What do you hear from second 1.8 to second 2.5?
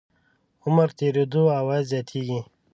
زیاتېږي.